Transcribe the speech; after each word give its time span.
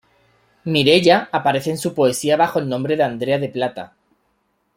Mireya, 0.65 1.29
aparece 1.31 1.69
en 1.69 1.77
su 1.77 1.93
poesía 1.93 2.35
bajo 2.35 2.57
el 2.57 2.67
nombre 2.67 2.97
de 2.97 3.03
"Andrea 3.03 3.37
de 3.37 3.49
Plata". 3.49 3.93